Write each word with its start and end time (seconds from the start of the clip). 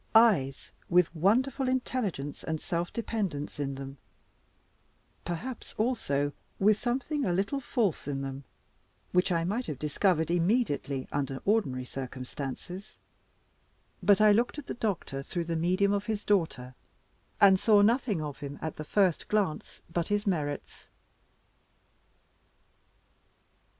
Eyes 0.15 0.71
with 0.89 1.15
wonderful 1.15 1.67
intelligence 1.69 2.43
and 2.43 2.59
self 2.59 2.91
dependence 2.91 3.59
in 3.59 3.75
them; 3.75 3.99
perhaps, 5.25 5.75
also, 5.77 6.33
with 6.57 6.79
something 6.79 7.23
a 7.23 7.31
little 7.31 7.59
false 7.59 8.07
in 8.07 8.23
them, 8.23 8.43
which 9.11 9.31
I 9.31 9.43
might 9.43 9.67
have 9.67 9.77
discovered 9.77 10.31
immediately 10.31 11.07
under 11.11 11.39
ordinary 11.45 11.85
circumstances: 11.85 12.97
but 14.01 14.19
I 14.19 14.31
looked 14.31 14.57
at 14.57 14.65
the 14.65 14.73
doctor 14.73 15.21
through 15.21 15.45
the 15.45 15.55
medium 15.55 15.93
of 15.93 16.07
his 16.07 16.23
daughter, 16.25 16.73
and 17.39 17.59
saw 17.59 17.81
nothing 17.83 18.23
of 18.23 18.39
him 18.39 18.57
at 18.59 18.77
the 18.77 18.83
first 18.83 19.27
glance 19.27 19.81
but 19.87 20.07
his 20.07 20.25
merits. 20.25 20.87